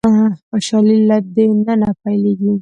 [0.49, 1.35] خوشالي له د
[1.67, 2.53] ننه پيلېږي.